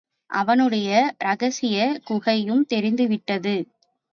அவனுடைய 0.29 1.15
ரகசியக் 1.17 2.01
குகையும் 2.05 2.65
தெரிந்துவிட்டது. 2.65 3.55